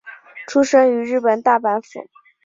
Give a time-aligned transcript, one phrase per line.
[0.47, 2.09] 出身于日本大阪府。